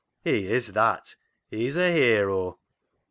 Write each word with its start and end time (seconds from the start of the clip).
"He 0.23 0.51
is 0.51 0.69
that. 0.73 1.15
He's 1.47 1.77
a 1.77 1.91
hero 1.93 2.57